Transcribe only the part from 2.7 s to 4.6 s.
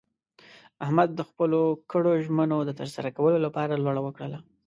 ترسره کولو لپاره لوړه وکړله.